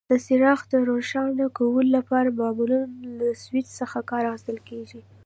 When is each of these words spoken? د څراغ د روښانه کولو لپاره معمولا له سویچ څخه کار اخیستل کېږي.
د 0.09 0.11
څراغ 0.25 0.59
د 0.71 0.73
روښانه 0.89 1.45
کولو 1.57 1.89
لپاره 1.97 2.35
معمولا 2.39 2.79
له 3.19 3.27
سویچ 3.43 3.67
څخه 3.79 3.97
کار 4.09 4.23
اخیستل 4.31 4.57
کېږي. 4.69 4.99